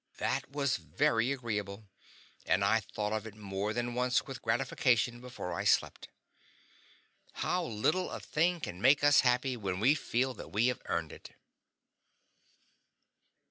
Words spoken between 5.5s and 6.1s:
I slept.